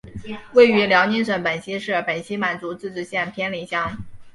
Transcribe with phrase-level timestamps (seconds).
[0.53, 3.95] 位于辽宁省本溪市本溪满族自治县偏岭乡。